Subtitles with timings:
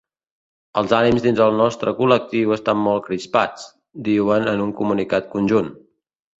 [0.81, 3.69] “Els ànims dins el nostre col·lectiu estan molt crispats”,
[4.11, 5.75] diuen en un comunicat conjunt.